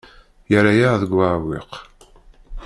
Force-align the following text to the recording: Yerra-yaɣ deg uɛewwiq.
Yerra-yaɣ 0.51 0.93
deg 1.01 1.11
uɛewwiq. 1.19 1.71